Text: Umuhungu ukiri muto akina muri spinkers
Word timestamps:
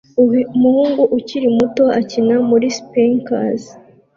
Umuhungu 0.55 1.01
ukiri 1.17 1.47
muto 1.57 1.85
akina 1.99 2.35
muri 2.49 2.67
spinkers 2.77 3.63